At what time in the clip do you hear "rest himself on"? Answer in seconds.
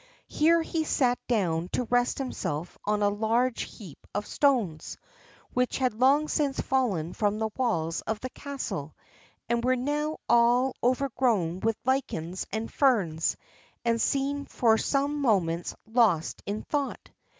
1.83-3.03